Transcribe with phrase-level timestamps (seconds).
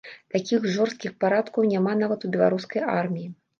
[0.35, 3.33] Такіх жорсткіх парадкаў няма нават у беларускай арміі!